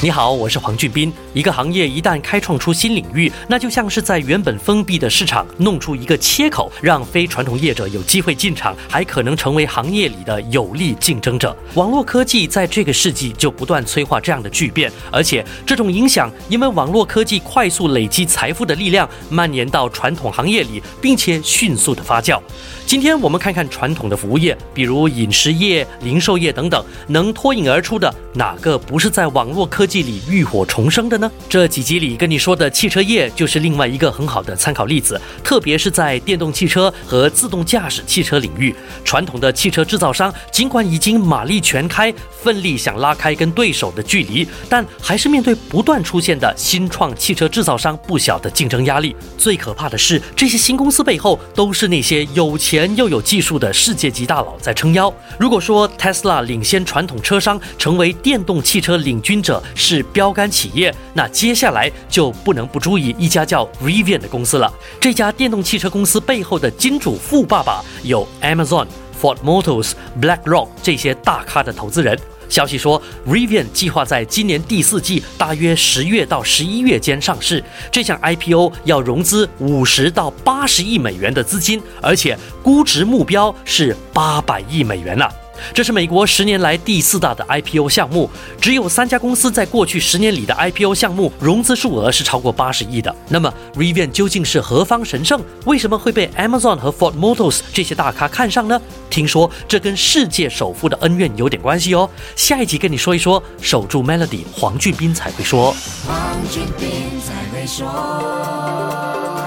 [0.00, 1.12] 你好，我是黄俊斌。
[1.34, 11.56] 一个行业一旦开创出新领域，那就像是在原本封闭的市场弄出一个切口，让非传统业者有机会进场，还可能成为行业里的有力竞争者。
[11.74, 22.40] 网络科技在这个世纪就不断催化这样的巨变，而且这种影响因为网络科技快速累积财富的力量，蔓延到传统行业里，并且迅速的发酵。
[22.86, 31.30] 今天我们看看传统的服务业，比如饮食业、零售业等等，能脱颖而出的哪个不是在网络科技里浴火重生的呢？
[31.48, 38.74] 这几集里跟你说的汽车业就是另外一个很好的参考例子，特别是在电动汽车和自动驾驶汽车领域，
[39.04, 49.16] 传统的汽车制造商尽管已经马力全开，奋力想拉开跟对手的距离，但还是面对不断出现的新创汽车制造商不小的竞争压力。
[49.38, 52.88] 最可怕的是，这些新公司背后都是那些有钱。
[52.98, 55.12] 又有技术的世界级大佬在撑腰。
[55.38, 64.70] 如果说 Tesla 领先传统车商，成为电动汽车领军者是标杆企业，那接下来就不能不注意一家叫 Rivian 的公司了。
[65.00, 68.88] 这家电动汽车公司背后的金主富爸爸有 Amazon、
[69.22, 72.18] Ford Motors、BlackRock 这些大咖的投资人。
[72.48, 77.62] 消息说，Rivian 计划在今年第四季，大约十月到十一月间上市。
[77.92, 85.28] 这项 IPO 要融资五十到八十亿美元的资金，而且估值目标是八百亿美元呢。
[85.74, 93.14] 这是美国十年来第四大的 IPO 项目，只有三家公司在过去十年里的 IPO 项目融资数额是超过八十亿的。
[93.28, 95.40] 那么，Rivian 究竟是何方神圣？
[95.64, 98.80] 为什么会被 Amazon 和 Ford Motors 这些大咖看上呢？
[99.10, 102.08] 听说这跟世界首富的恩怨有点关系哦。
[102.36, 105.74] 下一集跟你说一说，守住 Melody，黄俊斌才会说。
[106.06, 106.16] 黄
[106.50, 106.88] 俊斌
[107.20, 109.37] 才会说。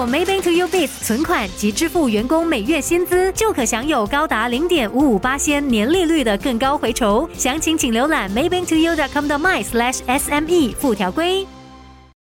[0.00, 7.28] 透过 Maybank to You Biz 存款及支付员工每月薪资，就可享有高达零点五五八仙年利率的更高回酬。
[7.36, 11.46] 详情请浏览 Maybank to You dot com 的 my slash SME 附条规。